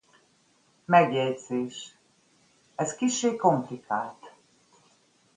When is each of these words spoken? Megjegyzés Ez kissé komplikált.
Megjegyzés 0.85 1.95
Ez 2.75 2.95
kissé 2.95 3.35
komplikált. 3.35 4.31